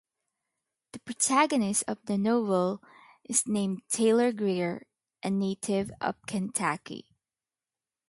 [0.93, 2.81] The protagonist of the novel
[3.23, 4.87] is named Taylor Greer,
[5.21, 7.05] a native of Kentucky.